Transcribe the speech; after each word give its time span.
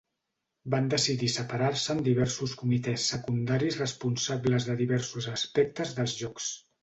Van 0.73 0.87
decidir 0.93 1.27
separar-se 1.33 1.91
en 1.95 1.99
diversos 2.07 2.55
comitès 2.61 3.05
secundaris 3.13 3.77
responsables 3.83 4.67
de 4.71 4.79
diversos 4.81 5.29
aspectes 5.35 5.93
dels 6.01 6.17
Jocs. 6.23 6.49